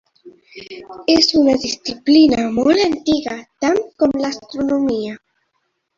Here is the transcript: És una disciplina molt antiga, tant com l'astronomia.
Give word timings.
És 1.15 1.27
una 1.41 1.53
disciplina 1.65 2.47
molt 2.57 2.85
antiga, 2.87 3.39
tant 3.67 3.81
com 4.03 4.17
l'astronomia. 4.25 5.17